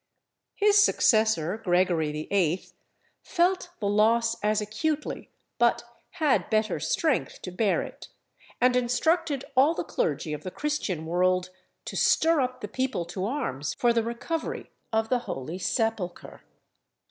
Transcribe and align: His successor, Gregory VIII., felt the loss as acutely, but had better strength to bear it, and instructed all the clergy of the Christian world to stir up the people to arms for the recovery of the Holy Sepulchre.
His 0.55 0.83
successor, 0.83 1.57
Gregory 1.57 2.11
VIII., 2.11 2.69
felt 3.21 3.69
the 3.79 3.87
loss 3.87 4.35
as 4.43 4.59
acutely, 4.59 5.29
but 5.59 5.83
had 6.13 6.49
better 6.49 6.79
strength 6.79 7.39
to 7.43 7.51
bear 7.51 7.83
it, 7.83 8.07
and 8.59 8.75
instructed 8.75 9.45
all 9.55 9.75
the 9.75 9.83
clergy 9.83 10.33
of 10.33 10.41
the 10.41 10.49
Christian 10.49 11.05
world 11.05 11.51
to 11.85 11.95
stir 11.95 12.39
up 12.41 12.61
the 12.61 12.67
people 12.67 13.05
to 13.05 13.25
arms 13.27 13.75
for 13.75 13.93
the 13.93 14.01
recovery 14.03 14.71
of 14.91 15.09
the 15.09 15.19
Holy 15.29 15.59
Sepulchre. 15.59 16.41